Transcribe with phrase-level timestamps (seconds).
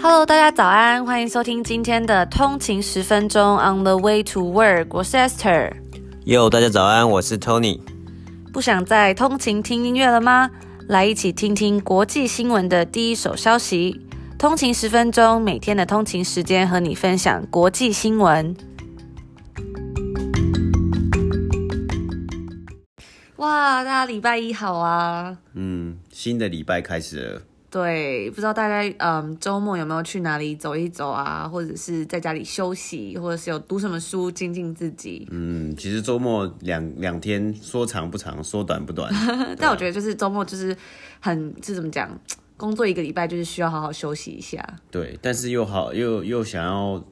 [0.00, 5.72] Hello，大家早安，欢迎收听今天的通勤十分钟 On the way to work，我是 Esther。
[6.24, 7.80] Yo，大家早安，我是 Tony。
[8.52, 10.48] 不想再通勤听音乐了吗？
[10.86, 14.00] 来一起听听国际新闻的第一手消息。
[14.38, 18.54] 通勤十分钟，每天的通勤时间和你分享国际新闻。
[23.36, 25.36] 哇，大家礼拜一好啊！
[25.54, 27.42] 嗯，新的礼拜开始了。
[27.70, 35.28] 对，不知道大家嗯周末有没有去哪里走一走啊，或者是在家里休息，或者是有读什么书精进自己。
[35.30, 39.12] 嗯，其实周末两两天说长不长，说短不短。
[39.58, 40.74] 但我觉得就是周末就是
[41.20, 42.10] 很是怎么讲，
[42.56, 44.66] 工作一个礼拜就是需要好好休息一下。
[44.90, 47.04] 对，但是又好又又想要。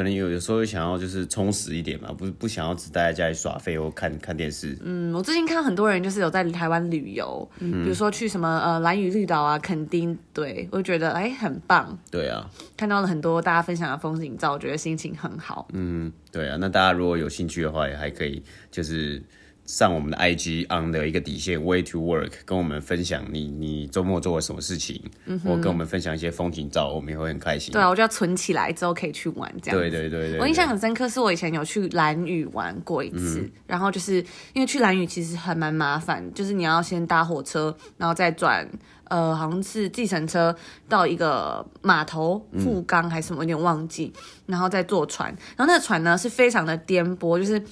[0.00, 4.74] 可能有有时候想要就是充实一点嘛，不不想要只待在家里耍废或看看电视。
[4.82, 11.98] 嗯，我最近看到很多人就是有在台湾旅游，嗯，比如说去什么呃蓝屿绿岛啊、垦丁，对我就觉得哎、欸、很棒。
[12.10, 15.68] 对啊，看到了很多大家分享的风景照，我觉得心情很好。
[15.74, 19.22] 嗯，对啊，那大家如果有兴趣的话，也还可以就是。
[19.70, 27.72] 上我们的 IG on 的一个底线 way to work，跟我们分享你你周末做了什么事情，嗯，或跟我们分享一些风景照，我们也会很开心。
[27.72, 29.78] 对啊，我就要存起来之后可以去玩这样。
[29.78, 34.16] 对对对对，对，我印象很深刻，是我以前有去蓝屿玩过一次，嗯，然后就是
[34.54, 38.68] 因为去蓝屿其实还蛮麻烦，就是你要先搭火车，然后再转
[39.04, 40.52] 呃好像是计程车
[40.88, 44.12] 到一个码头富冈还是什么，有点忘记，
[44.46, 47.62] 然后再坐船，然后那个船呢是非常的颠簸，就是。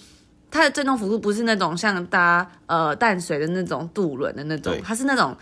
[0.51, 5.37] 它的震动幅度不是那种像搭呃淡水的那种渡轮的那种，它是那种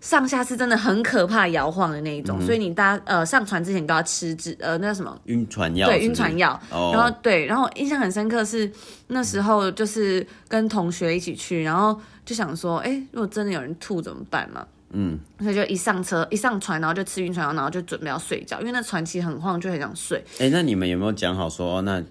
[0.00, 5.18] 上下是真的很可怕摇晃的那一种，嗯、所以你搭呃上船之前都要吃治呃那叫什么？
[5.24, 8.70] 晕船药，对晕船药、哦，然后对，然后印象很深刻是
[9.08, 14.66] 那时候就是跟同学一起去，然后就想说，哎，如果真的有人吐怎么办嘛？
[14.92, 20.24] 嗯，所以就一上车一上船，然后就吃晕船药，然后就准备要睡觉，因为那船其实很晃，就很想睡。
[20.38, 22.02] 哎，那你们有没有讲好说，那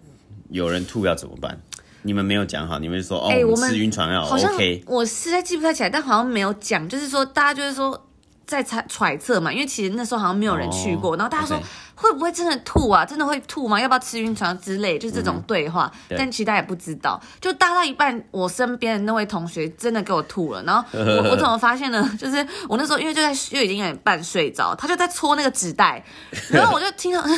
[0.49, 1.57] 有人吐要怎么办？
[2.05, 4.83] 你们没有讲好，你们就说哦，欸、我们吃晕船药好像 OK。
[4.85, 8.07] 我实在记不太起来，但好像没有讲，就是说大家就是说
[8.45, 11.63] 在猜揣测嘛，因为其实那时候好像没有人去过，哦、然后大家说、okay.
[11.95, 13.03] 会不会真的吐啊？
[13.03, 13.81] 真的会吐吗？
[13.81, 15.91] 要不要吃晕船之类，就是这种对话。
[16.09, 22.07] 嗯、但其实大家也不知道，就搭到一半，我身边的那位同学真的给我吐了，然后 我我怎么发现呢？
[22.19, 26.03] 就是我那时候因为就在就已经有点半睡着，他就在搓那个纸袋，
[26.49, 27.23] 然后我就听到。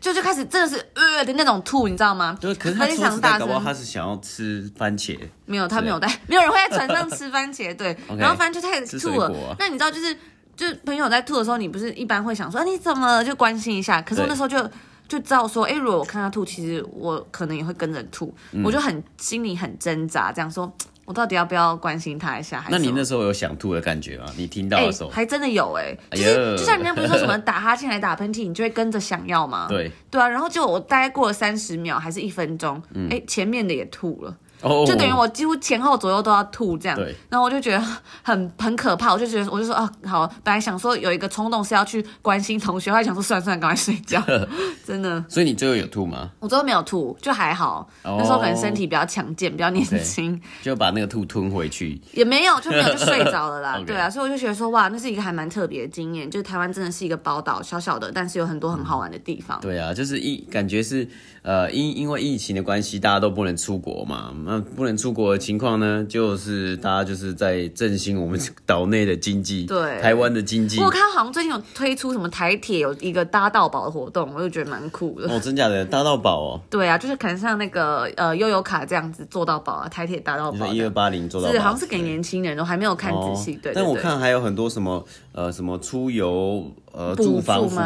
[0.00, 2.36] 就就开始真的是呃的那种吐，你知道吗？
[2.40, 3.48] 就是可是他非常大声。
[3.64, 7.96] 他是想要吃番茄，没有，他没有带，没有人会在船上吃番茄，对。
[8.16, 9.26] 然后反正就开始吐了。
[9.26, 10.16] 啊、那你知道，就是
[10.56, 13.24] 就是朋友在吐的时候，你不是一般会想说，啊、你怎么了？
[13.24, 14.00] 就关心一下。
[14.02, 14.62] 可是我那时候就
[15.08, 20.72] 就知道说，哎、欸，如果我看他吐，其实我可能也会跟着吐，嗯、我就很心里很挣扎，这样说。
[21.08, 22.60] 我到底要不要关心他一下？
[22.60, 22.76] 还是？
[22.76, 24.26] 那你那时候有想吐的感觉吗？
[24.36, 29.66] 你听到的时候，欸、还真的有哎、欸，就是就像人家不是说什么 打哈欠来打喷嚏，你就会跟着想要吗？
[29.70, 34.36] 对对啊，然后就我大概过了三十秒还是一分钟，哎、嗯欸，前面的也吐了。
[34.60, 37.80] Oh, 就等于我几乎前后左右都要吐这样，对，然后我就觉得
[38.22, 44.20] 很很可怕，我就觉得我就说啊好，本来想说有一个冲动是要去关心同学，后来想说算了算了，赶快睡觉，
[44.84, 45.24] 真的。
[45.28, 46.30] 所以你最后有吐吗？
[46.40, 47.88] 我最后没有吐，就还好。
[48.02, 52.00] Oh, 那时候可能身体比较强健，比较年轻就把那个吐吞回去。
[52.12, 53.80] 也没有，就没有就睡着了啦。
[53.86, 59.58] 对啊，所以我就觉得说哇，那是一个还蛮特别的经验，就是台湾真的是一个宝岛，小小的，但是有很多很好玩的地方。
[59.60, 61.08] 嗯、对啊，就是一感觉是
[61.42, 65.28] 呃因因为疫情的关系，大家都不能出国嘛，那不能出国。
[65.28, 70.80] 的情况呢，就是大家就是在振兴我们岛内的经济，对台湾的经济。
[70.80, 75.28] 我看好像最近有推出什么台铁有一个搭到宝的活动，我就觉得蛮酷的。
[75.30, 76.60] 哦，真假的搭到宝哦？
[76.70, 80.66] 对啊，就是可能像那个呃悠游卡这样子做到宝啊，台铁搭到宝。
[80.72, 83.52] 一二八零做到宝，是好像是给年轻人，我还没有看仔细。
[83.62, 87.76] 对，但我看还有很多什么呃什么出游呃住房补助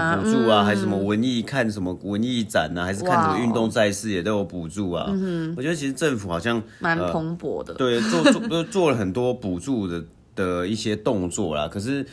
[0.49, 5.07] 啊、嗯，还是什么文艺看什么文艺展啊，还是看什么运动赛事也都有补助啊。
[5.09, 7.37] 嗯，我觉得其实政府好像蛮蓬。
[7.39, 10.05] 勃的对，做做都 做了很多补助的
[10.37, 12.07] 的一些动作啦，可是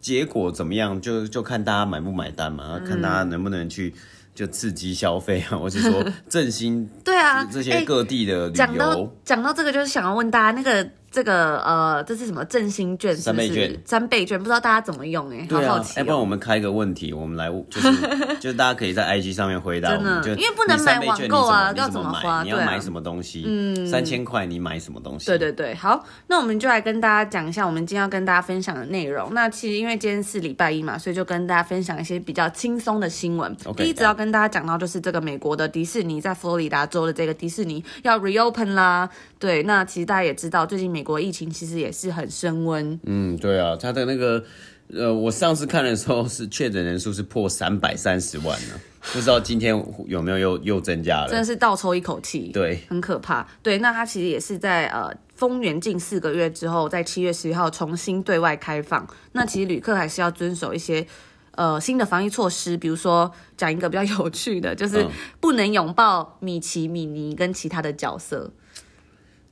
[0.00, 3.94] 结果怎么样，就就看大家买不买单嘛，嗯、看大家能不能去
[4.34, 8.50] 就刺激消费啊， 或是说振兴 对啊这些各地的旅游。
[8.52, 10.88] 讲到讲到这个，就是想要问大家那个。
[11.14, 13.24] 这个呃，这是什么振兴券是不是？
[13.24, 15.94] 三倍券，三倍券，不知道大家怎么用哎、好好奇、哦。
[15.98, 17.92] 要不然我们开个问题，我们来就是
[18.40, 22.42] 就是大家可以在 IG 上面回答我们，就因为不能买网购啊，要怎么花？
[22.42, 23.44] 你要买什么东西？
[23.46, 25.26] 嗯，三千块你买什么东西？
[25.26, 29.32] 对对对，好，那我们就来跟大家讲一下，我们今天要跟大家分享的内容。
[29.32, 33.54] 那其实因为今天是礼拜一嘛，所以就跟大家分享一些比较轻松的新闻。
[33.58, 39.08] Okay, 第一，只要跟大家讲到就是这个美国的迪士尼在佛罗里达州的这个迪士尼要 reopen 啦。
[39.38, 42.98] 对，那其实大家也知道，最近美国疫情其实也是很升温。
[43.04, 44.42] 嗯，对啊，他的那个
[44.88, 48.74] 呃，我上次看的时候是确诊人数是破三百三十万呢，
[49.12, 49.74] 不知道今天
[50.06, 51.28] 有没有又又增加了？
[51.28, 53.46] 真的是倒抽一口气，对，很可怕。
[53.62, 59.06] 对，那它其实也是在呃封园近四个月之后，在七月十一号重新对外开放。
[59.32, 61.06] 那其实旅客还是要遵守一些
[61.52, 65.06] 呃新的防疫措施，比如说讲一个比较有趣的，就是
[65.40, 68.52] 不能拥抱米奇、米妮跟其他的角色。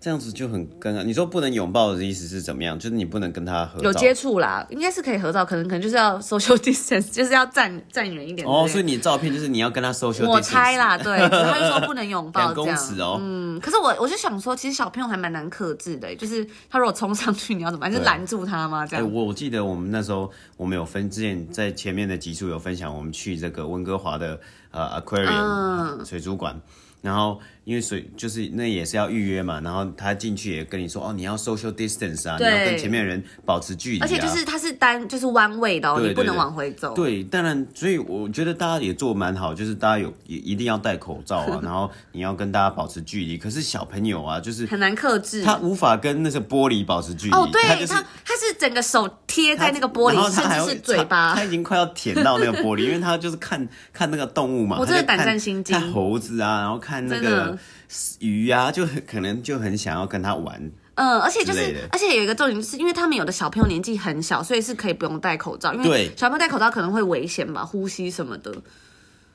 [0.02, 1.04] 这样子就很尴尬。
[1.04, 2.76] 你说不能拥抱的意思是怎么样？
[2.76, 3.84] 就是你不能跟他合照。
[3.84, 8.44] 有接触啦，应该是可以合照，可能可能就是要 social distance，就是要站站远一点。
[8.48, 10.28] 哦，所以你照片就是你要跟他 social distance。
[10.28, 12.66] 我猜啦，对，他就说不能拥抱这样。
[12.66, 13.16] 两公尺哦。
[13.20, 17.92] 嗯，可是我我就想说，其实小朋友还蛮难克制的，就是他如果冲上去，你要怎么办？
[17.92, 18.84] 就拦住他吗？
[18.84, 19.06] 这样。
[19.06, 24.40] 欸、我我记得我们那时候我们有分，之前在前面的集数有分享，我们去这个温哥华的
[24.72, 26.60] 呃 aquarium、嗯、水族馆。
[27.02, 36.92] 然后因为所以就是那也是要预约嘛，然后他进去也跟你说哦，你要 social distance 啊，你要跟前面的人保持距离、啊，而且就是它是单就是 one way 的哦，你不能往回走。
[36.94, 43.38] 对，当然，所以我觉得大家也做蛮好，就是大家有也一定要戴口罩啊， 然后你要跟大家保持距离。
[43.38, 47.32] 可是小朋友啊，就是很难克制，他无法跟那个玻璃保持距离。
[47.32, 57.51] 哦，对，他、就是、他，他是整个手贴在那个玻璃，然后他还甚至是嘴巴他，他已经快要舔到那个玻璃，因为他就是看看那个动物嘛， 我真的胆战心惊，看猴子啊，然后看那个。
[58.20, 60.70] 鱼啊，就很可能就很想要跟他玩。
[60.94, 65.72] 嗯，而且就是，而且有一个重点，就是因为他们有的小朋友年纪很小，所以是可以不用戴口罩。
[65.72, 68.52] 因为小朋友戴口罩可能会危险吧，呼吸什么的。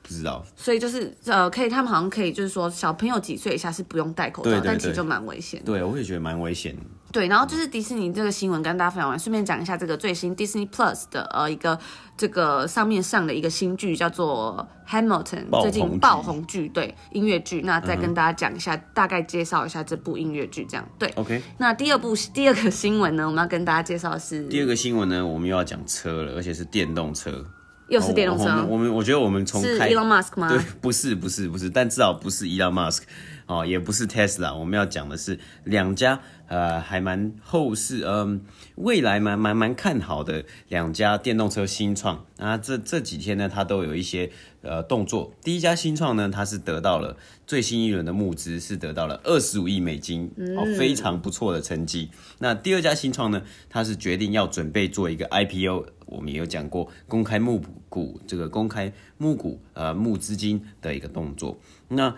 [0.00, 0.44] 不知道。
[0.56, 5.60] 所以就是呃，可以，他们好像可以，就是说小朋友几岁以下是不用戴口罩，但其实就蛮危险。
[5.64, 6.76] 对，我也觉得蛮危险。
[7.10, 11.78] 对，然后就是迪士尼这个新闻跟大家分享完，顺便讲一下这个最新 Disney Plus 的呃一个
[12.16, 17.62] 这个上面上的一个新剧叫做 Hamilton，最近爆红剧，对，音乐剧。
[17.62, 21.08] 那再跟大家讲一下，嗯、大概介绍一下这部音乐剧，这样对。
[21.16, 21.42] OK。
[21.56, 27.42] 那第二部第二个新闻呢，我们要跟大家介绍的是第二个新闻呢，我们又要讲车了，而且是电动车，
[27.88, 28.66] 又是电动车。
[28.68, 30.50] 我们我觉得我们从是 Elon Musk 吗？
[30.50, 33.04] 对， 不是不是不是，但至少不是 Elon Musk。
[33.46, 38.40] 哦，也不是 Tesla，我们要讲的是两家呃，还蛮后市，嗯、呃，
[38.76, 42.58] 未来蛮蛮蛮看好的两家电动车新创那。
[42.58, 44.30] 这这几天呢，它都有一些
[44.62, 45.32] 呃动作。
[45.42, 47.16] 第一家新创呢，它是得到了
[47.46, 52.10] 最新一轮的募资，是得到了二十五亿美金，哦，非常不错的成绩。
[52.38, 61.60] 那第二家新创呢，它是决定要准备做一个 IPO，我们也有讲过公开募股，这个公开募股呃募资金的一个动作。
[61.88, 62.14] 那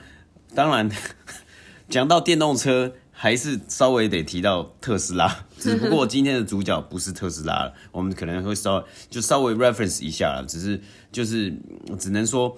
[0.55, 0.89] 当然，
[1.89, 2.93] 讲到电动车，
[3.23, 5.45] 还是稍微得提到特斯拉。
[5.61, 10.43] 只不过今天的主角不是特斯拉了，我们可能会稍微就稍微 reference 一下了。
[10.49, 10.81] 只是
[11.13, 11.55] 就是
[11.99, 12.57] 只能说，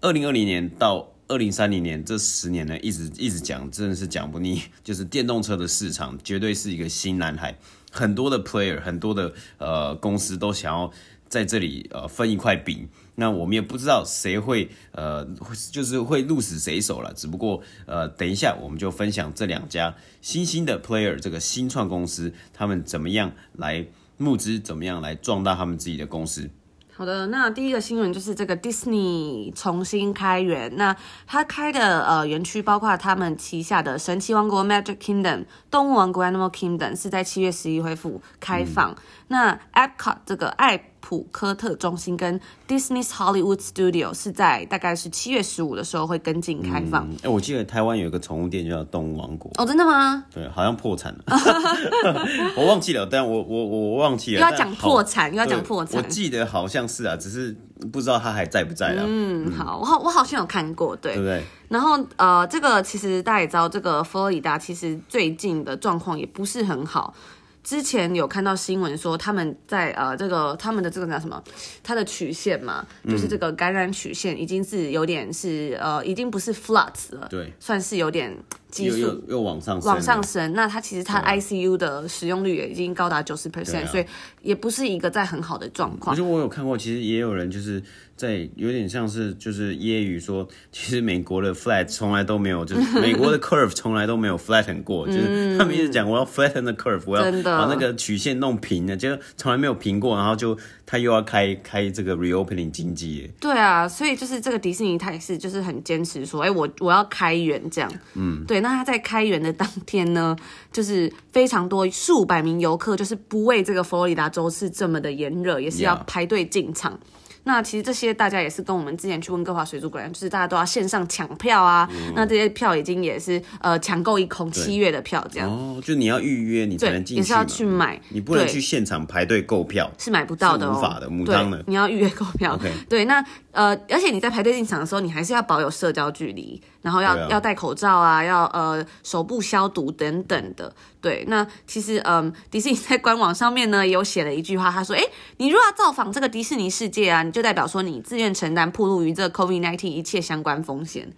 [0.00, 4.60] 二零二零年到二零三零年这十年呢，一直一直讲，真的是讲不腻。
[4.82, 7.56] 就是电动车的市场绝对是一个新蓝海，
[7.92, 10.90] 很多的 player，很多的呃公司都想要
[11.30, 12.86] 在这里呃分一块饼。
[13.14, 15.26] 那我们也不知道谁会呃，
[15.70, 17.12] 就是会鹿死谁手了。
[17.14, 23.86] 只不过呃，等一下我们就分享这两家新兴的 player 这个新创公司，他们怎么样来
[24.16, 26.50] 募资，怎么样来壮大他们自己的公司。
[26.92, 30.76] 好的，那第一个新闻就是这个 Disney 重新开园。
[30.76, 30.94] 那
[31.26, 38.92] 它开的呃园区包括他们旗下的神奇王国 Magic Kingdom、动物王国 Animal Kingdom 是在七月十一恢复开放。
[38.92, 38.96] 嗯、
[39.28, 47.04] 那 Epcot 这个爱普科特中心跟 Disney's Hollywood Studio 是在大概是七月十五的时候会跟进开放。
[47.04, 49.50] 哎、嗯欸，我记得台湾有一个宠物店叫动物王国。
[49.56, 50.24] 哦，真的吗？
[50.32, 51.24] 对，好像破产了，
[52.56, 53.06] 我忘记了。
[53.10, 54.40] 但我我我忘记了。
[54.40, 56.02] 又要讲破产，又要讲破产。
[56.02, 57.56] 我记得好像是啊，只是
[57.92, 59.02] 不知道他还在不在了。
[59.06, 61.42] 嗯，好，我好我好像有看过，对，对不对？
[61.68, 67.14] 然后呃，这个其实大家也知道，这个佛罗里达其实最近的状况也不是很好。
[67.62, 71.42] 之前有看到新闻说，他们在呃这个他们的这个叫什么，
[71.82, 78.36] 它的曲线嘛，就是这个感染曲线已经是有点是呃已经不是 floods 了，对，算是有点。
[78.78, 84.06] 又又又往上往上升，那它其实它 ICU 的使用率也已经高达九十 percent，所以
[84.42, 86.14] 也不是一个在很好的状况。
[86.14, 87.82] 可是我有看过，其实也有人就是
[88.20, 103.30] 在有点像是就是揶揄说，其实美国的 flat 从来都没有，就是美国的 curve 从来都没有 flatten 过，就是他们一直讲我要 flatten the curve，我要把那个曲线弄平的，就从来没有平过，然后就他又要开开这个 reopening 经济。
[103.40, 108.60] 对啊，所以就是这个迪士尼，他也是就是很坚持说，哎、欸，我我要开源这样，嗯，对。
[108.60, 110.36] 那他在开园的当天呢，
[110.70, 117.00] 就是非常多数百名游客，就是不为这个佛罗里达州是这么的炎热，也是要排队进场。
[117.44, 121.88] 那其实这些大家也是跟我们之前去温哥华水族馆，就是大家都要线上抢票啊。
[121.92, 125.48] 嗯、那这些票已经也是呃抢购一空，七月的票这样。
[125.48, 131.64] 哦，就你要预约你才能进去，也是要去买，你不能去现场排队购票，是买不到的哦，无法的，母汤的。
[131.66, 132.58] 你要预约购票。
[132.58, 132.70] Okay.
[132.88, 140.72] 对，那呃，而且你在排队进场的时候，你还是要保有社交距离，然后要、啊、要戴口罩啊，要呃手部消毒等等的。
[141.00, 145.02] 对，那其实嗯、呃，迪士尼在官网上面呢有写了一句话，他说：“哎，
[145.38, 151.10] 你如果要造访这个迪士尼世界啊，你就代表说你自愿承担暴露于这个 COVID-19 一切相关风险。”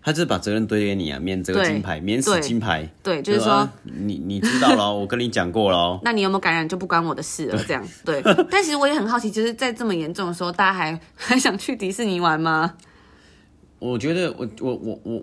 [0.00, 2.88] 他就是把责任堆给你啊，免这个金牌，免死金牌。
[3.02, 6.00] 对，就是说、啊、你你知道了， 我跟你讲过了。
[6.02, 8.22] 那你有没有感染就不关我的事了，这样对。
[8.48, 12.74] 但其实我也很好奇，就是在这么严重的时候，大家还还想去迪士尼玩吗？
[13.78, 15.22] 我觉得我我我我。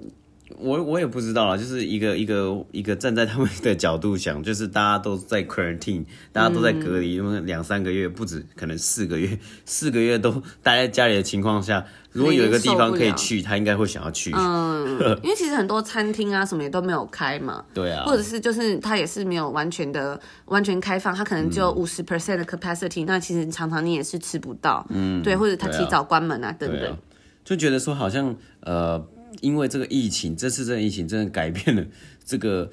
[0.59, 10.31] 我我我也不知道啊，就是一个一个一个站在他们的角度想，就是大家都在 quarantine，大家都在隔离，因为两三个月不止，可能四个月， 四个月都
[10.61, 14.31] 待在家里的情况下，如果有一个地方可以去，他应该会想要去。
[14.35, 26.69] 嗯， 因为其实很多餐厅啊什么也都没有开嘛，对啊，或者是就是他也是没有完全的完全开放，他可能只有五十 percent 的 capacity，嗯，那其实常常你也是吃不到，嗯，对，或者他提早关门啊，啊等。
[26.69, 26.95] 等，
[27.45, 29.07] 就觉得说好像呃。
[29.41, 31.85] 因为这个疫情，这次这个疫情真的改变了
[32.23, 32.71] 这个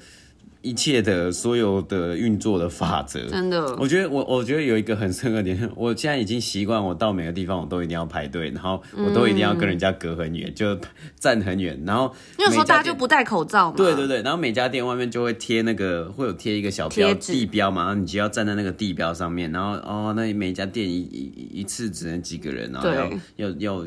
[0.63, 3.19] 一切的所有的运作的法则。
[3.27, 10.79] 真的，我觉得我我觉得有一个很深刻点，我现在已经习惯，我到每个地方我都一定要排队，然后我都一定要跟人家隔很远，嗯、就
[11.19, 13.77] 站很远，然后那个时候大家就不戴口罩嘛。
[13.77, 22.89] 对对对，然后每家店外面就会贴那个会有贴一个小标地标嘛，然后你就要站在那个地标上面，然后哦，那每家店一一一次只能几个人，然后
[23.35, 23.85] 要要要。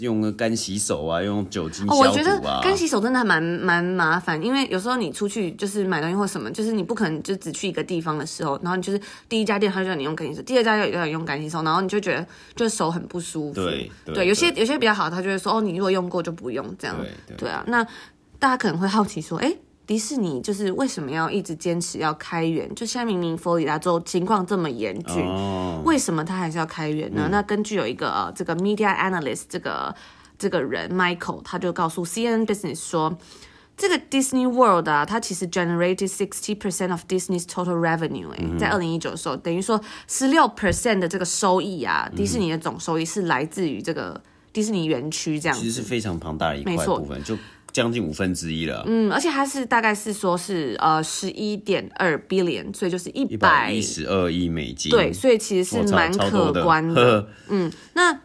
[0.00, 2.06] 用个干洗手啊，用酒精消毒啊。
[2.06, 13.54] 哦，我觉得干洗手真的还蛮蛮麻烦，因为有时候你出去就是买东西或什么，就是你不可能就只去一个地方的时候，然后你就是第一家店他就让你用干洗手，第二家又让你用干洗手，然后你就觉得就手很不舒服。
[13.54, 16.94] 对对，对，有些有些比较好，他就会说哦，你如果用过就不用这样。
[16.98, 17.82] 对对，对啊，那
[18.38, 19.56] 大家可能会好奇说，哎。
[19.86, 22.74] 迪士尼就是为什么要一直坚持要开源？
[22.74, 25.84] 就现在明明佛罗里达州情况这么严峻，oh.
[25.84, 27.24] 为什么他还是要开源呢？
[27.26, 29.94] 嗯、那根据有一个呃这个 media analyst 这个
[30.38, 33.14] 这个人 Michael，他就告诉 CNN Business 说，
[33.76, 38.36] 这个 Disney World 啊，它其实 generated sixty percent of Disney's total revenue、欸。
[38.36, 44.20] 哎、嗯，在二零一九的时候，等于说十六 percent 的这个收益啊，迪士尼的总收益是来自于这个
[44.52, 47.36] 迪士尼园区这样子，其实是非常庞大的一块部分，就。
[47.72, 48.84] 将近五分之一了。
[48.86, 54.92] 嗯，而且它是大概是说是呃十一点二 billion，所以就是一百一十二亿美金。
[54.92, 56.94] 对，所以其实是蛮可观的。
[56.94, 58.20] 的嗯，那。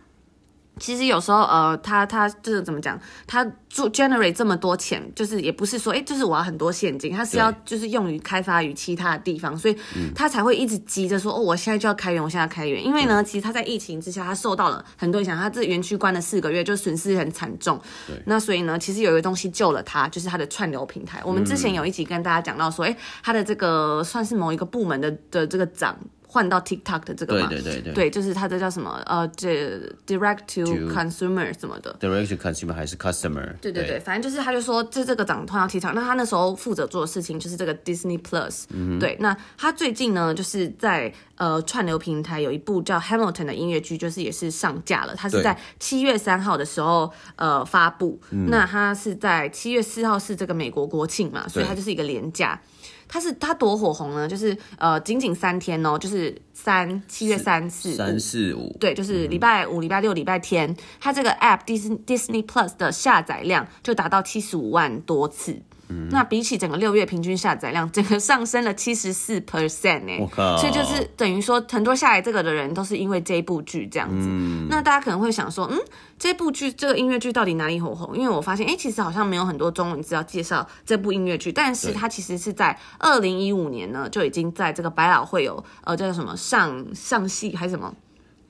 [0.79, 9.77] 其实有时候，呃，他他就是怎么讲，他做 generate 这么多钱，就是也不是说，哎，就是我要很多现金，他是要就是用于开发于其他的地方，所以
[10.15, 12.83] 他才会一直急着说，哦，我现在就要开源，我现在要开源。
[12.83, 17.79] 因为呢，其实他在疫情之下，他受到了很多影响，他这园区关了四个月，就损失很惨重。
[18.07, 21.21] 对，那所以呢，其实有一个东西救了他，就是他的串流平台。
[21.25, 25.97] 我们之前有一集跟大家讲到说，哎，他的这个算是某一个部门的的这个长。
[26.31, 29.01] 换到 TikTok 的这个嘛，对对对对，对，就是它的叫什么？
[29.07, 30.61] 呃，这 Direct to
[30.93, 33.55] Consumer 什么的，Direct to Consumer 还是 Customer？
[33.59, 33.99] 对对对，对。
[33.99, 52.61] 反正就是他就说这这个长换到 TikTok，那他那时候负责做的事情就是这个 Disney Plus，嗯，对，那他最近呢就是在呃串流平台有一部叫 Hamilton 的音乐剧，就是也是上架了，他是在七月三号的时候呃发布，嗯，那他是在七月四号是这个美国国庆嘛，所以它就是一个连假。
[53.09, 54.27] 它是它多火红呢？
[54.27, 65.59] 就是呃，仅仅三天哦，就是三七月三四三四五，对，就是礼拜五、礼、嗯、拜六、礼拜天，它这个 App Disney Disney Plus 的下载量就达到七十五万多次。
[65.89, 70.17] 嗯、那比起整个六月平均下载量，整个上升了七十四 percent 呢。
[70.19, 70.55] 我靠！
[70.57, 74.27] 所以就是等于说，很多下来这个的人都是因为这一部剧这样子。
[74.29, 75.77] 嗯、那大家可能会想说，嗯，
[76.19, 78.15] 这部剧这个音乐剧到底哪里火红？
[78.15, 87.91] 因为我发现，哎、欸，其实好像没有很多中文资料介绍这部音乐剧，但是它其实是在二零一五年呢就已经在这个百老汇有呃叫什么上上戏还是什么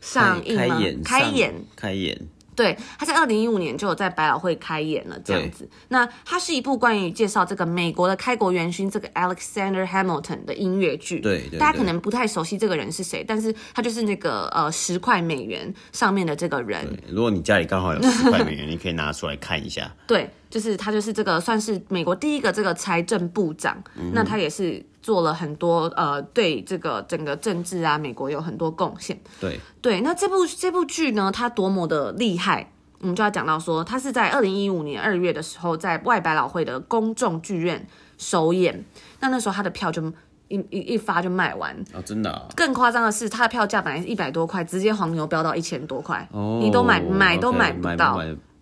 [0.02, 0.76] 上映吗？
[0.76, 2.22] 开演开演开演。
[2.60, 5.66] 对，他在二零一五年就有在百老汇开演了，这样子。
[5.88, 11.22] 那它是一部关于介绍这个美国的开国元勋这个 Alexander Hamilton 的音乐剧。
[11.22, 16.86] 对，对，对，大家可能不太熟悉这个人是谁，但是他就是那个呃十块美元上面的这个人。
[17.08, 19.90] 如果你家里刚好有十块美元，你可以拿出来看一下。
[20.06, 24.86] 对，就是他就是这个算是美国第一个这个财政部长，嗯、那他也是。
[25.02, 29.18] 做了很多呃，对这个整个政治啊，美国有很多贡献。
[29.40, 37.88] 对对，那这部这部剧呢，它多么的厉害，我们就要讲到说，它是在二零一五年二月的时候，在外百老汇的公众剧院
[38.18, 38.84] 首演。
[39.22, 40.02] 那那时候它的票就
[40.50, 41.74] 一一一发就卖完。
[41.94, 42.46] 哦，真的、啊。
[42.56, 48.20] 更夸张的是，它的票价本来是一百多块，直接黄牛飙到一千多块，哦，你都买买都买不到。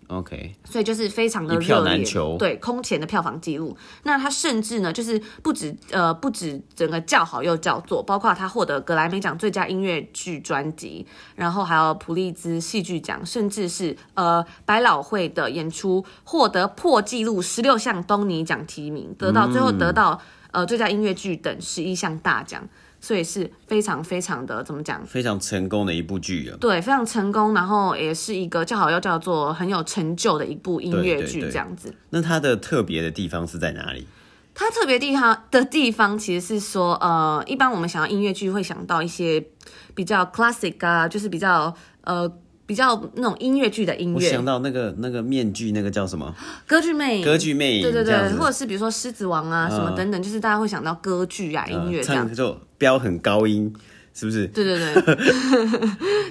[0.08, 3.76] OK，所以就是非常的热烈，难求，对，空前的票房记录。
[4.04, 20.18] 那他甚至呢，就是不止呃不止整个叫好又叫座，包括他获得格莱美奖最佳音乐剧专辑，然后还有普利兹戏剧奖，甚至是呃百老汇的演出获得破纪录十六项东尼奖提名，得到最后得到
[20.52, 22.66] 呃最佳音乐剧等十一项大奖。
[23.00, 25.04] 所以是非常非常的怎么讲？
[25.06, 26.56] 非常成功的一部剧啊！
[26.60, 31.94] 对，非常成功，然后也是一个叫好又叫做很有成就的一部音乐剧，这样子。
[32.10, 34.06] 那它的特别的地方是在哪里？
[34.54, 39.44] 它特别地方的地方其实是说，呃，一般我们想要音乐剧会想到一些
[39.94, 42.30] 比较 classic 啊，就是比较呃。
[42.68, 46.34] 比较那种音乐剧的音乐，我想到那个那个面具，那个叫什么？
[46.66, 47.24] 歌剧魅影。
[47.24, 53.74] 歌剧魅影，对对对，或者是比如说狮子王啊、嗯、什么等等，就是大家会想到歌剧啊、音乐这样，就飙很高音。
[54.14, 54.48] 是不是？
[54.48, 55.02] 对对对，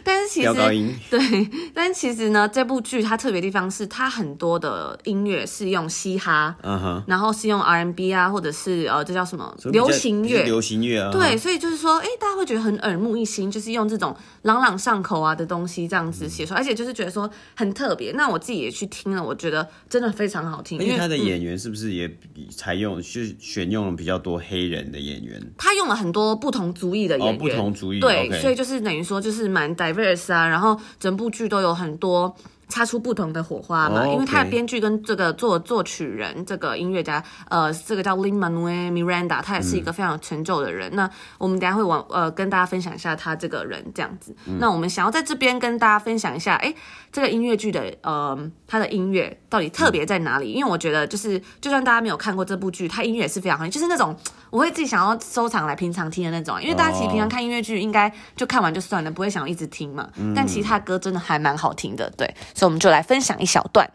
[0.04, 0.54] 但 是其实
[1.10, 7.04] 对，但其实呢，这部剧它特别地方是它很多的音乐是用嘻哈，uh -huh.
[7.08, 10.44] 然后是用 R&B 啊，或者是呃，这叫什么流行乐？
[10.44, 11.12] 流行乐啊。
[11.12, 18.12] 对，所以就是说，哎，大家会觉得很耳目一新，就是用这种朗朗上口啊的东西这样子写出来，而且就是觉得说很特别。
[18.14, 20.80] 那我自己也去听了，我觉得真的非常好听。
[20.80, 22.10] 因为他的演员是不是也
[22.56, 25.42] 采用是选用了比较多黑人的演员？
[25.58, 27.36] 他用了很多不同族裔的演员。
[27.36, 27.68] 哦，不同。
[27.78, 28.42] 对，okay.
[28.42, 32.36] 所以就是等于说，就是蛮 diverse 啊，然后整部剧都有很多。
[32.70, 34.14] 擦出不同的火花嘛，oh.
[34.14, 40.92] 因为他的编剧跟这个作作曲人，这个音乐家，呃，这个叫 Lin-Manuel Miranda，他也是一个非常有成就的人。
[40.92, 44.36] 嗯、那我们等下会往呃跟大家分享一下他这个人这样子。
[44.48, 46.76] 嗯、那我们想要在这边跟大家分享一下，哎，
[47.10, 50.52] 这个音乐剧的呃，他的音乐到底特别在哪里？
[50.52, 54.14] 嗯、因为我觉得就是，就算大家没有看过这部剧，他音乐也是非常好，就是那种
[54.50, 56.62] 我会自己想要收藏来平常听的那种。
[56.62, 60.10] 因为大家其实平常看音乐剧，应该就看完就算了，不会想要一直听嘛。
[60.16, 62.28] 嗯、但其实他歌真的还蛮好听的，对。
[62.54, 63.90] 所以我们就来分享一小段。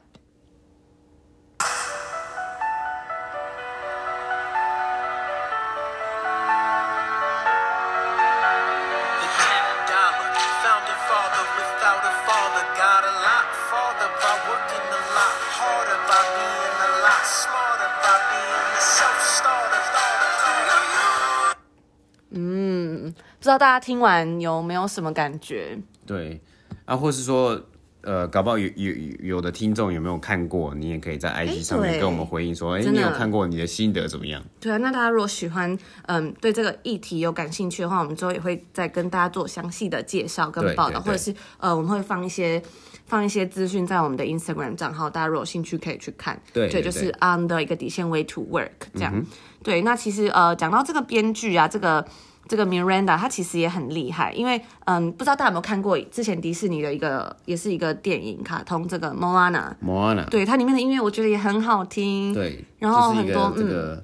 [23.62, 25.78] 大家听完有没有什么感觉？
[26.04, 26.40] 对，
[26.84, 27.62] 啊，或是说。
[28.04, 30.74] 呃，搞不好有有有的听众有没有看过？
[30.74, 33.46] 你也可以在 IG 上面跟我们回应说，哎、欸，你有看过？
[33.46, 34.42] 你的心得怎么样？
[34.58, 42.60] 对啊，那大家如果喜欢，嗯，对这个议题有感兴趣的话，我们之后也会再跟大家做详细的介绍跟报道，或者是呃，我们会放一些
[43.06, 46.42] 放一些资讯在我们的 Instagram 账号，大家如果有兴趣可以去看。
[46.52, 49.12] 对，对，就是 on 的一个底线 way to work 这样。
[49.14, 49.24] 嗯、
[49.62, 52.04] 对，那其实呃，讲到这个编剧啊，这个。
[52.48, 59.72] 这个 Miranda 他其实也很厉害，因为嗯，不知道大家有没有看过之前迪士尼的一个，也是一个电影卡通，这个 Moana。
[59.84, 60.24] Moana。
[60.26, 62.34] 对，它里面的音乐我觉得也很好听。
[62.34, 63.52] 对，然后很多。
[63.56, 64.02] 嗯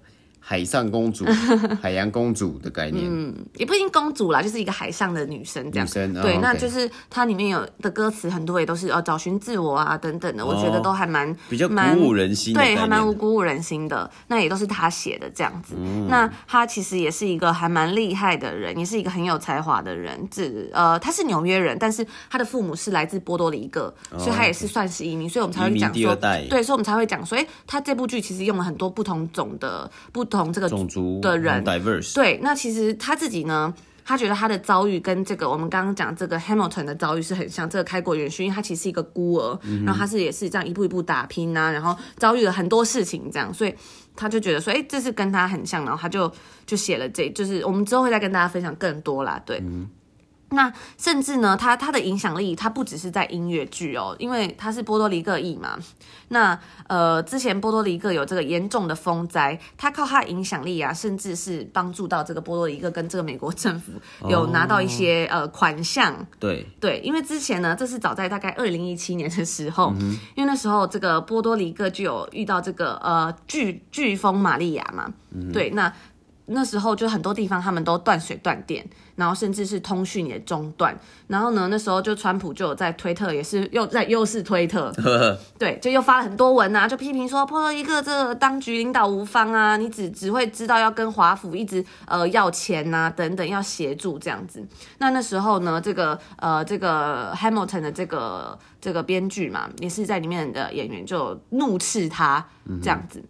[0.48, 1.26] 海上公主、
[1.82, 5.86] 海洋公主的概念，嗯，也不一定公主啦，就是一个海上的女生这样。
[5.86, 14.10] 女生，对，哦、那就是它里面有的歌词很多也都是呃找寻自我啊等等的，哦、我觉得都还蛮比较鼓舞人心的，对，还蛮鼓舞人心的。
[14.28, 15.74] 那也都是他写的这样子。
[15.78, 20.26] 嗯、那他其实也是一个还蛮厉害的人，也是一个很有才华的人。
[20.30, 30.37] 只呃，他是纽约人，但是他的父母是来自波多黎各，哦、所以他也是算是移民，所以我们才会讲说，对，所以我们才会讲说，哎，他这部剧其实用了很多不同种的不同。
[30.44, 33.74] 从这个种族的人，diverse，对，那其实他自己呢，
[34.04, 37.68] 他觉得他的遭遇跟这个我们刚刚讲这个 Hamilton 的遭遇是很像。
[37.68, 43.74] 这个开国元勋，因为他其实是一个孤儿，嗯、然后他是也是这样一步一步打拼啊，然后遭遇了很多事情，这样，所以
[44.16, 46.32] 他就觉得说，哎，这是跟他很像，然后他就
[46.64, 49.58] 就写了这，就是我们之后会再跟大家分享更多啦，对。
[49.58, 49.88] 嗯
[50.50, 55.78] 那甚至呢，他他的影响力，他不只是在音乐剧哦，因为他是波多黎各裔嘛。
[56.28, 63.92] 那呃，之前波多黎各有这个严重的风灾，他靠他的影响力啊，甚至是帮助到这个波多黎各跟这个美国 政府
[64.28, 66.26] 有拿到一些、哦、呃款项。
[66.40, 75.52] 对对，因为之前呢，这是早在大概二零一七年的时候、嗯，因为那时候这个波多黎各就有遇到这个呃飓飓风玛利亚嘛、嗯。
[75.52, 75.92] 对，那。
[76.48, 78.84] 那时候就很多地方他们都断水断电，
[79.16, 80.98] 然后甚至是通讯也中断。
[81.26, 84.92] 然后呢，那时候就川普就有在推特，也是又在又是推特，
[85.58, 94.66] 对，就又发了很多文啊，就批评说波多黎各这个当局领导无方啊，你只只会知道要跟华府一直呃要钱啊等等，要协助这样子。
[94.98, 102.44] 那那时候呢，这个呃这个 Hamilton 的这个这个编剧嘛，也是在里面的演员就怒斥他
[102.82, 103.20] 这样子。
[103.20, 103.28] 嗯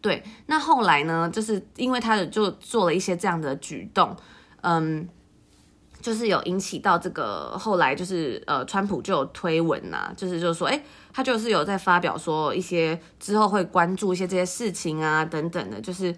[0.00, 4.16] 对，那后来呢，就是因为他的就做了一些这样的举动，
[4.60, 5.08] 嗯。
[6.00, 10.80] 就是有引起到这个，后来就是呃，川普就有推文呐、啊，就是就说，哎，
[11.12, 16.14] 他就是有在发表说一些之后会关注一些这些事情啊等等的，就是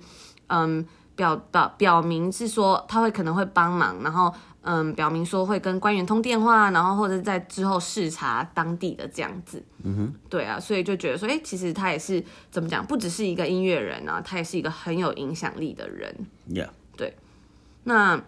[0.49, 4.31] 嗯，表表表明是说他会可能会帮忙，然后
[4.63, 9.63] 嗯，表明说会跟官员通电话，然后或者在之后视察当地的这样子。
[9.83, 16.15] 嗯哼，对啊，所以就觉得说，哎，其实他也是怎么讲，不只是一个音乐人啊，他也是一个很有影响力的人。
[16.49, 17.17] Yeah，对，
[17.85, 18.23] 那。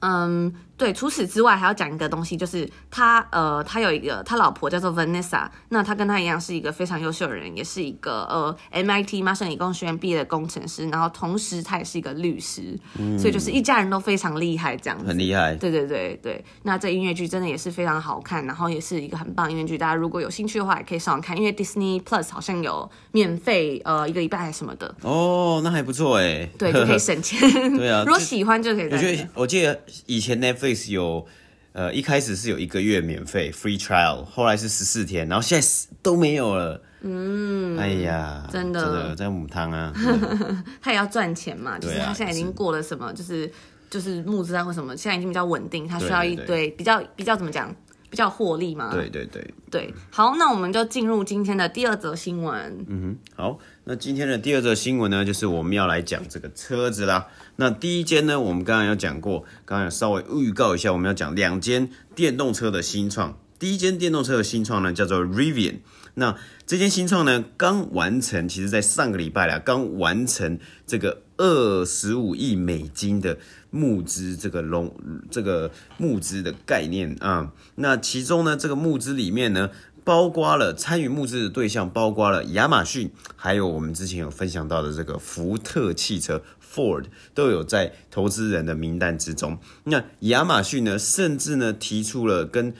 [0.00, 15.54] 嗯，对，除此之外还要讲一个东西，就是他呃，他有一个他老婆叫做 Vanessa，那他跟他一样是一个非常优秀的人，也是一个呃 MIT 麻省理工学院毕业的工程师，然后同时他也是一个律师，嗯、所以就是一家人都非常厉害，这样子很厉害。
[15.54, 24.94] 对对对对，那这音乐剧真的也是非常好看，然后也是一个很棒音乐剧，大家如果有兴趣的话，也可以上网看，因为 Disney Plus 好像有免费呃一个礼拜还是什么的。
[25.02, 26.46] 哦，那还不错哎。
[26.58, 27.40] 对，就可以省钱。
[27.76, 28.88] 对啊，如果喜欢就可以。
[28.90, 29.80] 我觉得我记得。
[30.06, 31.26] 以前 Netflix 有，
[31.72, 35.68] 呃，一开始是有一个月免费 free trial，后来是十四天，然后现在
[36.02, 36.82] 都没有了。
[37.02, 39.92] 嗯，哎呀，真的，真的在母汤啊，
[40.80, 43.50] 他也要赚钱嘛，就是他现在已经过了什么，就是
[43.88, 47.72] 就是募资啊或什么，现在已经比较稳定，他需要一堆比较比较怎么讲，
[48.10, 48.90] 比较获利嘛。
[48.92, 49.42] 对对对
[49.76, 52.86] 对，好，那我们就进入今天的第二则新闻。
[52.88, 57.26] 嗯哼，好，那今天的第二则新闻呢，就是我们要来讲这个车子啦。
[57.56, 63.38] 那第一间呢，我们刚刚有讲过，刚刚稍微预告一下，我们要讲两间电动车的新创。
[63.58, 65.80] 第一间电动车的新创呢，叫做 Rivian。
[66.14, 66.34] 那
[66.66, 73.38] 这间新创呢，刚完成，其实在上个礼拜啦，刚完成这个二十五亿美金的
[73.70, 74.94] 募资，这个融
[75.30, 77.52] 这个募资的概念啊。
[77.76, 79.70] 那其中呢，这个募资里面呢，
[80.04, 86.42] 包括了参与募资的对象，包括了亚马逊，还有我们之前有分享到的这个福特汽车。
[86.74, 89.58] Ford 都有在投资人的名单之中。
[89.84, 92.74] 那亚马逊呢，甚至呢提出了跟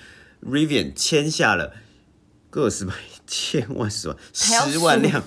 [0.44, 1.72] Rivian 签下了
[2.50, 2.92] 个十百
[3.26, 5.24] 千万十万十万辆，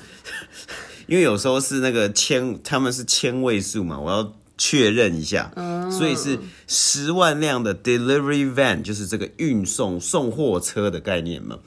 [1.09, 5.51] 因为有时候是那个千，他们是千位数嘛，我要确认一下，
[5.89, 11.57] 所以是十万辆的 Delivery Van，就是这个运送送货车的概念嘛。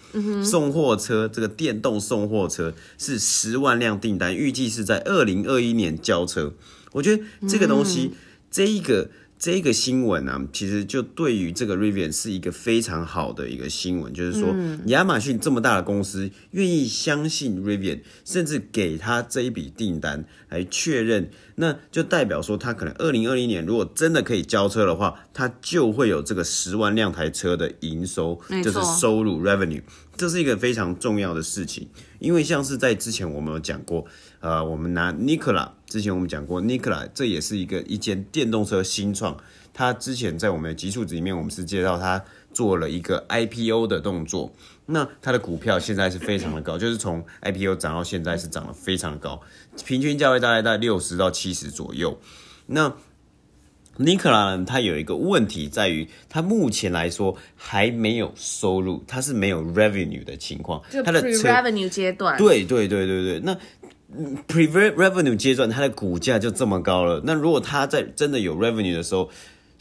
[0.45, 6.53] 送货车这个电动送货车是十万辆订单，预计是在二零二一年交车。
[6.93, 8.19] 我觉得这个东西，嗯、
[8.51, 9.09] 这一个
[9.43, 14.55] 这一个新闻呢、啊，其实就对于这个 Rivian 是一个非常好的一个新闻，就是说，
[14.87, 29.83] 亚马逊这么大的公司愿意相信 Rivian，甚至给他这一笔订单来确认，那就代表说，他可能二零二零年如果真的可以交车的话，他就会有这个十万辆台车的营收，就是收入 revenue，
[30.17, 31.89] 这是一个非常重要的事情，
[32.21, 34.07] 因为像是在之前我们有讲过。
[34.43, 39.37] 呃，我们拿 Nikola，之前我们讲过 Nikola，这也是一个一间电动车新创。
[39.73, 44.53] 它之前在我们的集数里面，我们是介绍它做了一个 IPO 的动作。
[44.85, 49.41] 那它的股票现在是非常的高， 就是从 IPO 涨到现在是涨得非常的高，
[49.87, 52.19] 平均价位大概在六十到七十左右。
[52.67, 52.93] 那
[53.99, 62.37] Nikola 呢，它有一个问题在于，它目前来说还没有收入，它是没有 revenue 的情况，它的 pre-revenue 阶段。
[62.37, 63.57] 对对对对对，那。
[64.49, 67.23] Pre-revenue 阶段，它的股价就这么高了。
[67.25, 69.31] 那如果它在真的有 revenue 的时候，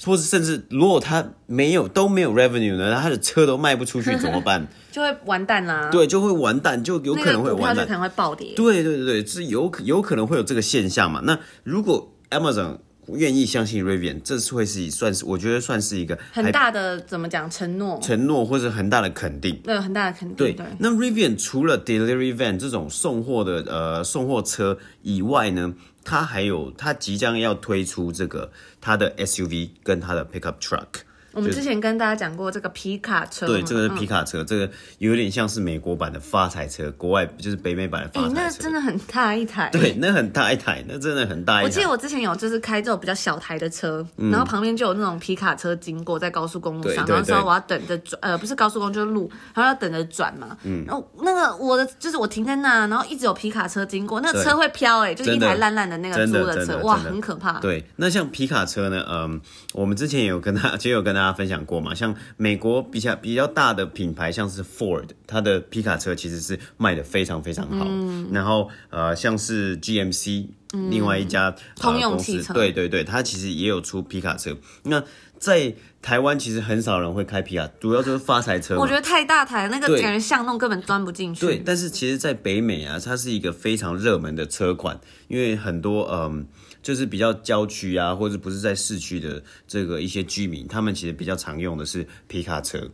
[0.04, 4.67] 或者甚至如果它没有都没有 revenue 呢，它的车都卖不出去 怎么办？
[4.91, 5.89] 就会完蛋啦。
[5.91, 8.54] 对，就会完蛋，就有可能会完蛋，那个、可能会暴跌。
[8.56, 11.22] 对对对对，是有有可能会有这个现象嘛？
[11.24, 12.78] 那如果 Amazon
[13.15, 20.36] 愿意相信 Rivian，这是会是算是我觉得算是一个很大的怎么讲承诺，承诺或者很大的肯定，对，很大的肯定。
[20.36, 31.04] 对，对那 Rivian 除了 Delivery Van 这种送货的呃送货车以外呢，它还有它即将要推出这个它的 SUV 跟它的 Pickup Truck。
[31.34, 38.34] 我们之前跟大家讲过这个皮卡车，对，这个是皮卡车，嗯、这个有点像是美国版的发财车，国外就是北美版的发财车。
[38.36, 41.63] 那真的很大一台，对，那很大一台，那真的很大一台。
[41.63, 50.58] 我记得我之前有就是开这种比较小台的车，嗯、然后旁边就有那种皮卡车经过在高速公路上，然后说我要等着转，呃，不是高速公路就是路，然后要等着转嘛。
[50.63, 50.84] 嗯。
[50.86, 57.54] 然后那个我的就是我停在那，然后一直有皮卡车经过，那个车会飘哎、欸，就是一台烂烂的那个租的车，哇，很可怕。
[57.60, 59.39] 对，那像皮卡车呢，嗯，
[59.74, 61.21] 我们之前也有跟他， 其实有跟他。
[61.22, 67.86] 大家分享过嘛，像美国比较比较大的品牌，像是 Ford，它的皮卡车其实是卖的非常非常好。
[67.88, 74.58] 嗯、然后呃，像是 GMC，、嗯、另外一家、呃、通用汽车，对对对，它其实也有出皮卡车。
[74.86, 75.04] 那
[75.38, 78.80] 在台湾其实很少人会开皮卡，主要就是发财车。
[78.80, 81.46] 我觉得太大台，那个感觉巷弄根本钻不进去。
[81.46, 86.48] 对，但是其实，在北美啊，它是一个非常热门的车款，因为很多嗯。
[86.82, 92.89] 就是比较郊区啊，或者不是在市区的这个一些居民，他们其实比较常用的是皮卡车，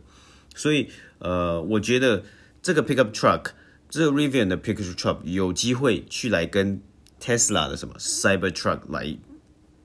[0.54, 0.88] 所以
[1.20, 2.22] 呃，我觉得
[2.60, 3.52] 这个 pickup truck，
[3.88, 6.82] 这个 Rivian 的 pickup truck 有机会去来跟
[7.18, 9.16] Tesla 的什么 Cyber Truck 来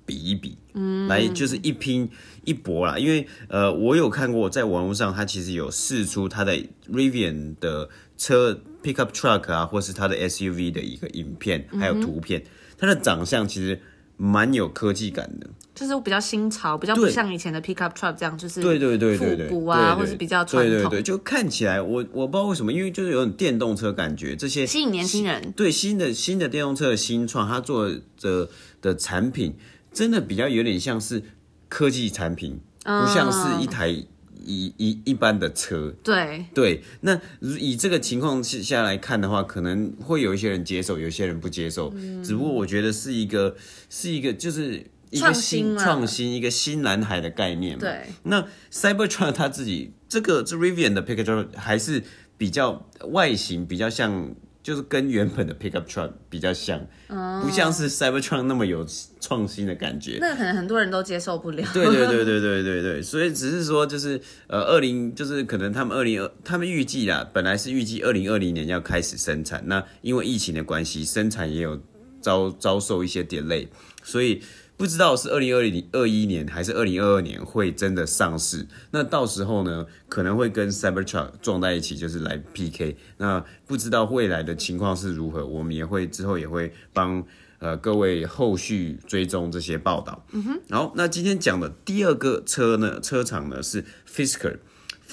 [0.05, 2.09] 比一比，嗯，来就是一拼
[2.43, 2.97] 一搏啦。
[2.99, 6.57] 因为呃，我有看过在网络上，它其实有试出它的
[6.91, 12.43] Rivian 的车 pickup truck 啊，或是它的 SUV 的一个影片，还有图片，
[12.77, 13.79] 它的长相其实。
[14.17, 27.89] 蛮有科技感的，就是比较新潮，比较不像以前的 pickup truck 这样，就是对对对复古啊，或是比较传统，对对对，就看起来我我不知道为什么，因为就是有点电动车感觉，这些吸引年轻人，对新的新的电动车的新创，它做
[28.21, 28.49] 的
[28.81, 29.55] 的产品
[29.91, 31.23] 真的比较有点像是
[31.67, 34.05] 科技产品，不像是一台。
[34.45, 41.91] 一一一般的车，对对，那以这个情况下来看的话，可能会有一些人接受，有些人不接受。
[41.95, 43.55] 嗯、只不过我觉得是一个
[43.89, 47.81] 是一个就是一个新创新一个新蓝海的概念嘛。
[47.81, 52.03] 对，那 Cybertruck 他自己这个这 Rivian 的 Pickup 还是
[52.37, 54.35] 比较外形比较像。
[54.63, 56.79] 就是跟原本的 pickup truck 比较像，
[57.41, 58.83] 不像是 Cybertruck 那么有
[59.19, 60.17] 创新的感觉。
[60.21, 61.67] 那个可能很多人都接受不了。
[61.73, 71.79] 对对对对对对对，所以只是说，就是呃，二零就是可能他们二零二，他们预计啦，本来是预计二零二零年要开始生产，那因为疫情的关系，生产也有
[72.21, 73.67] 遭遭受一些 delay，
[74.01, 74.41] 所以。
[74.75, 82.97] 不知道是二零二零二一年还是二零二二年会真的上市，那到时候呢，可能会跟 Cybertruck 撞在一起，就是来 PK。
[83.17, 87.23] 那不知道未来的情况是如何，我们也会之后也会帮
[87.59, 90.25] 呃各位后续追踪这些报道。
[90.31, 90.61] 嗯哼。
[90.69, 94.57] 好，那今天讲的第二个车呢，车厂呢是 Fisker。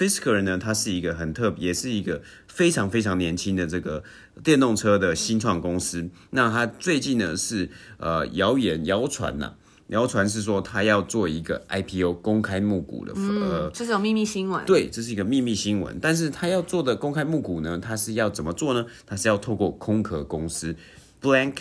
[0.00, 4.02] Fisker 呢，它是一个很特别，也是一个非常非常年轻的这个
[4.42, 6.08] 电动车的新创公司。
[6.30, 9.52] 那它最近呢是呃谣言谣传呐，
[9.88, 14.64] 谣传是说他要做一个 IPO 公开募股的，嗯、呃，这是有秘密新闻。
[14.64, 15.98] 对，这是一个秘密新闻。
[16.00, 18.86] 但是他要做的公开募股呢，他是要怎么做呢？
[19.04, 20.74] 他是要透过空壳公司
[21.20, 21.56] Blank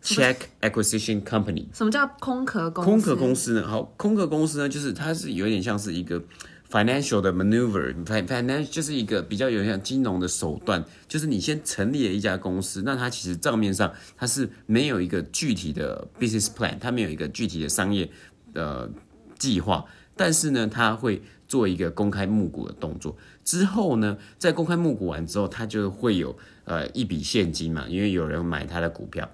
[0.00, 1.64] Check Acquisition Company。
[1.74, 2.88] 什么叫空壳公司？
[2.88, 3.66] 空壳公司呢？
[3.66, 6.22] 好，空壳公司呢，就是它是有点像是一个。
[6.70, 18.08] Financial 的 maneuver，financial 就是一个比较有像金融的手段，就是你先成立了一家公司，那它其实账面上它是没有一个具体的 business plan，它没有一个具体的商业
[18.54, 18.88] 的
[19.36, 29.28] 计划，但是呢，它会做一个公开募股的动作，之后呢，在公开募股完之后，它就会有呃一笔现金嘛，因为有人买它的股票。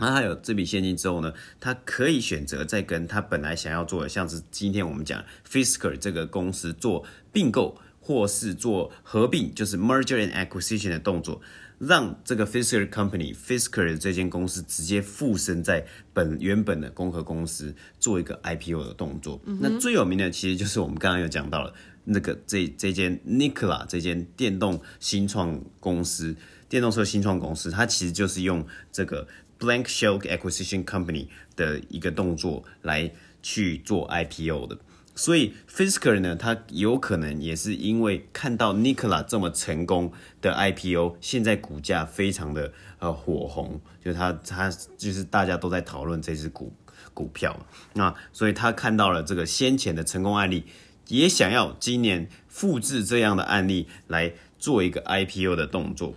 [0.00, 11.40] 那他有这笔现金之后呢，他可以选择再跟他本来想要做的，像是今天我们讲 Fisker 这个公司做并购或是做合并，就是 merger and acquisition 的动作，
[11.78, 19.40] 让这个 Fisker Company Fisker 的这间公司直接附身在本原本的空壳公司做一个 IPO 的动作。
[19.46, 26.34] 嗯、那最有名的其实就是我们刚刚有讲到了那个这这间 Nikola 这间电动新创公司，
[26.68, 29.26] 电动车新创公司，它其实就是用这个。
[29.58, 33.10] Blank Shell Acquisition Company 的一个动作来
[33.42, 34.78] 去做 IPO 的，
[35.14, 46.72] 所以 Fisker 呢，它有可能也是因为看到 Nikola 这么成功的 IPO，现在股价非常的呃火红，就它它就是大家都在讨论这只股
[47.14, 50.64] 股票，那所以他看到了这个先前的成功案例，
[51.08, 56.14] 也想要今年复制这样的案例来做一个 IPO 的动作。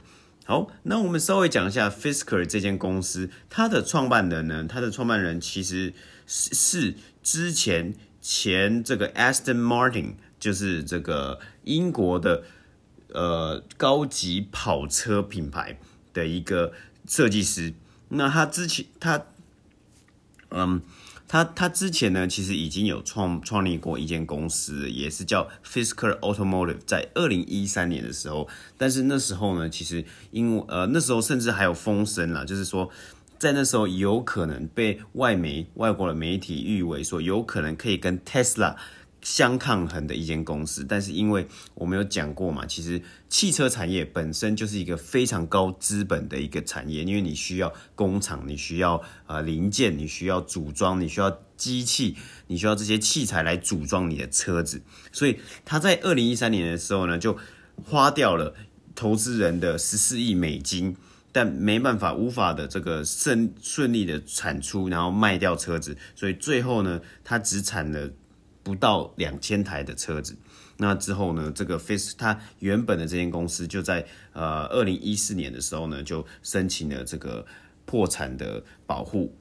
[0.52, 5.94] 好，那我们稍微讲一下 Fisker 这间公司，它的创办人呢，它的创办人其实
[6.28, 12.44] 是是之前前这个 Aston Martin，就是这个英国的
[13.14, 15.80] 呃高级跑车品牌
[16.14, 16.74] 的一个
[17.08, 17.74] 设计师。
[18.10, 19.28] 那他之前他
[20.50, 20.82] 嗯。
[21.32, 32.89] 他他之前呢，其实已经有创创立过一间公司，也是叫 Fisker Automotive，在二零一三年的时候，但是那时候呢，其实因为呃那时候甚至还有风声啦，就是说
[33.39, 38.76] 在那时候有可能被外媒外国的媒体誉为说有可能可以跟 Tesla
[39.22, 54.82] 相抗衡的一间公司，但是因为我们有讲过嘛，其实汽车产业本身就是一个非常高资本的一个产业，因为你需要工厂，你需要呃零件，你需要组装，你需要机器，你需要这些器材来组装你的车子，
[55.12, 57.38] 所以他在二零一三年的时候呢，就
[57.84, 58.56] 花掉了
[58.96, 60.96] 投资人的十四亿美金，
[61.32, 68.10] 但没办法，无法的这个顺顺利的产出，然后卖掉车子，所以最后呢，他只产了。
[68.63, 70.36] 不到两千台的车子，
[70.78, 77.45] 那之后呢，这个 Fisker 它原本的这间公司就在呃二零一四年的时候呢，就申请了这个
[77.86, 79.36] 破产的保护。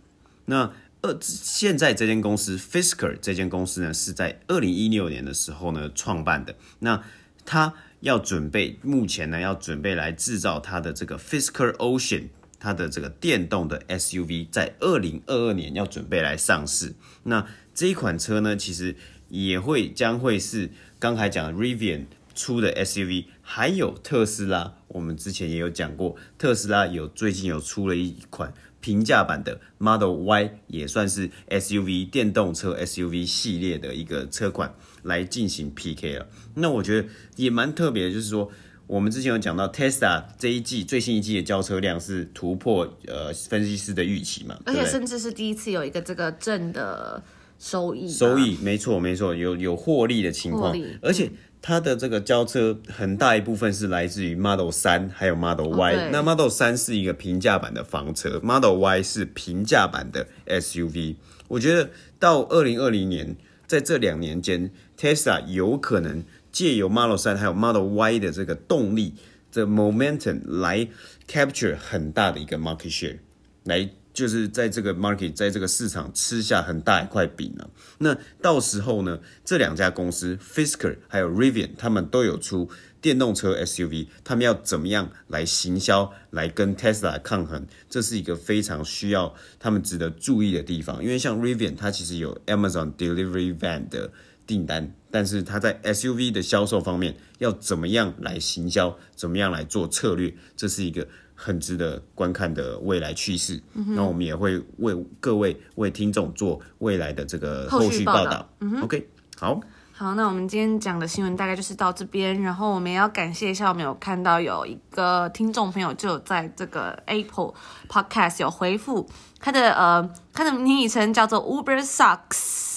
[0.47, 6.55] 那呃，现在这间公司 Fisker 这间公司呢，是在二零一六年的时候呢创办的。
[6.81, 7.03] 那
[7.47, 12.29] 它要准备，目前呢要准备来制造它的这个 Fisker Ocean，
[12.59, 16.95] 它的这个电动的 SUV，在二零二二年要准备来上市。
[17.23, 17.47] 那
[17.81, 18.95] 这一款车呢，其实
[19.31, 24.75] 也会将会是刚才讲的 Rivian 出的 SUV，还有特斯拉。
[24.89, 36.29] 我们之前也有讲过，特斯拉有最近有出了一款平价版的 Model Y，也算是 SUV 电动车 SUV 系列的一个车款来进行 PK 了。
[36.57, 38.53] 那我觉得也蛮特别的，就是说
[38.89, 47.25] 我们之前有讲到 Tesla 这一季最新一季的交车量是突破呃分析师的预期嘛，而且甚至是第一次有一个这个正的。
[47.61, 56.09] 收益，收益没错没错，有有获利的情况，而且它的这个交车很大一部分是来自于 Model 三还有 Model Y，哦。
[56.11, 61.17] 那 Model 三是一个平价版的房车，Model Y 是平价版的 SUV。
[61.49, 69.13] 我觉得到二零二零年，在这两年间，Tesla 有可能借由 Model 三还有 Model Y 的这个动力
[69.53, 70.89] 这 momentum 来
[71.29, 73.19] capture 很大的一个 market share
[73.65, 73.91] 来。
[74.13, 77.71] 就是在这个 market，在这个市场吃下很大一块饼了。
[77.99, 82.69] 那到时候呢，这两家公司 Fisker 还有 Rivian，他们都有出
[83.01, 87.67] 电动车 SUV，他们要怎么样来行销，来跟 Tesla 抗衡？
[87.89, 91.03] 这是一个非常需要他们值得注意的地方。
[91.03, 94.13] 因为像 Rivian，它其实有 Amazon Delivery Van 的
[94.47, 101.07] 订单，但是它在 SUV 的销售方面要怎么样来行销，怎么样来做策略，这是一个。
[101.43, 108.47] 很值得观看的未来趋势，那、嗯、我们也会为各位为听众做未来的这个后续报道。
[108.83, 109.59] OK，好，
[109.91, 117.55] 好，那我们今天讲的新闻大概就是到这边，然后我们也要感谢一下，我们有看到有一个听众朋友就在这个 Apple
[117.89, 122.70] Podcast 有回复他的呃他的昵称叫做 Uber Sucks。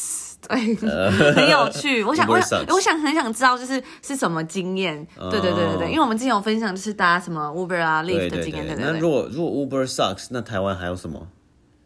[0.48, 0.76] 对，
[1.34, 2.04] 很有趣。
[2.04, 4.96] 我想，我想，我想，很想知道，就是是什么经验。
[5.18, 5.30] Oh.
[5.32, 8.66] 对对对对对，因为我们之前有分享，就是搭什么 Uber 啊、Lyft 的经验。
[8.66, 8.92] 对对对。
[8.94, 11.28] 那如果如果 Uber sucks，那台湾还有什么？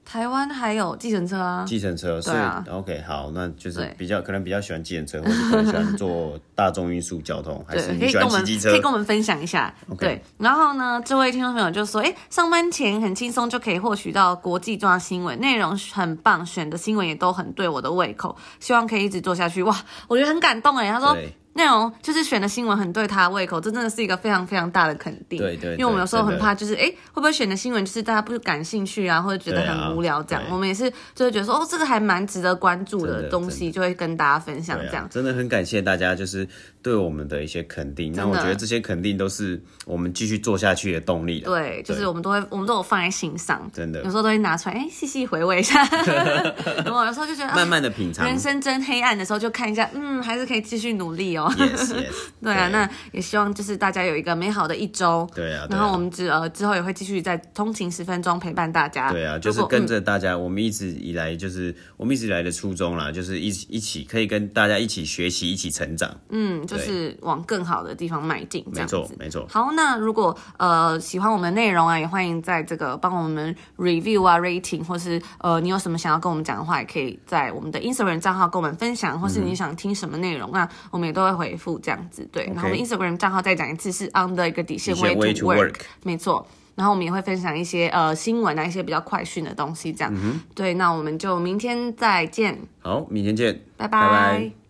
[0.10, 8.72] 台湾还有计程车啊，计程车，所以、啊、OK 好，那就是比较可能比较喜欢计程车，或者可能喜欢坐大众运输交通， 还是你喜欢骑机车？
[8.72, 9.74] 可以跟我们分享一下。
[10.00, 19.62] 对，然后呢，这位听众朋友就说，哎，上班前很轻松就可以获取到国际重要新闻，内容很棒，选的新闻也都很对我的胃口，希望可以一直做下去。
[19.63, 19.76] 哇，
[20.08, 21.17] 我觉得很感动哎，他说。
[21.58, 25.39] 内容就是选的新闻很对他的胃口，这真的是一个非常非常大的肯定。
[25.39, 30.43] 对对，对，因为我们有时候很怕，就是哎，会不会选的新闻就是大家不感兴趣啊，或者觉得很无聊这样？
[30.52, 35.08] 我们也是就会觉得说，哦，这个还蛮值得关注的东西，就会跟大家分享这样。
[35.10, 36.48] 真的很感谢大家，就是
[36.88, 38.13] 对我们的一些肯定。
[38.13, 41.41] 那我觉得这些肯定都是我们继续做下去的动力。
[41.41, 43.69] 对，就是我们都会，我们都有放在心上。
[43.73, 45.86] 真的，有时候都会拿出来，哎，细细回味一下。
[46.86, 51.54] 然后有时候就觉得慢慢的品尝，人生真黑暗的时候，就看一下，嗯，还是可以继续努力哦。
[51.58, 52.06] Yes, yes.
[52.41, 55.30] 对啊对，那也希望就是大家有一个美好的一周。
[55.36, 59.12] 对啊，然后我们之呃之后也会继续在通勤十分钟陪伴大家。
[59.12, 66.15] 对啊，就是跟着大家、嗯，我们一直以来就是我们一直以来的初衷啦，就是一起一起可以跟大家一起学习，一起成长。
[66.30, 68.66] 嗯，就是往更好的地方迈进。
[68.72, 69.46] 没错，没错。
[69.50, 82.28] 好，那如果呃喜欢我们的内容啊，也欢迎在这个帮我们 review 啊，rating，或是呃你有什么想要跟我们讲的话，也可以在我们的 Instagram 账号跟我们分享，或是你想听什么内容，那、嗯、我们也都会回复这样子。
[82.32, 86.46] 对.然后我们 Instagram 账号再讲一次是 on 的一个底线 way, way to work，没错。
[86.76, 90.40] 然后我们也会分享一些呃新闻啊，一些比较快讯的东西，这样、嗯。
[90.54, 92.56] 对，那我们就明天再见。
[92.80, 94.00] 好，明天见，拜拜。
[94.00, 94.67] 拜拜。